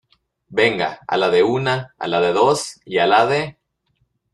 venga, 0.49 0.87
a 1.07 1.19
la 1.21 1.29
de 1.29 1.43
una, 1.43 1.93
a 1.99 2.07
la 2.07 2.19
de 2.21 2.33
dos 2.33 2.81
y 2.85 2.97
a 2.97 3.05
la 3.05 3.27
de... 3.27 3.57